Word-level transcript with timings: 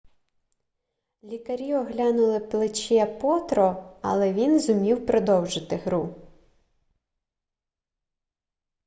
лікарі 1.23 1.75
оглянули 1.75 2.39
плече 2.39 3.05
потро 3.05 3.93
але 4.01 4.33
він 4.33 4.59
зумів 4.59 5.05
продовжити 5.05 5.75
гру 5.75 6.15